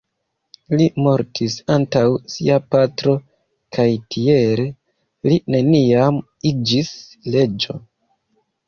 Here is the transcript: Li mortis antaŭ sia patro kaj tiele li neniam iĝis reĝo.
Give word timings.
Li 0.79 0.85
mortis 1.07 1.57
antaŭ 1.73 2.01
sia 2.37 2.57
patro 2.77 3.15
kaj 3.79 3.87
tiele 4.17 4.67
li 5.31 5.41
neniam 5.59 6.23
iĝis 6.55 6.95
reĝo. 7.39 7.83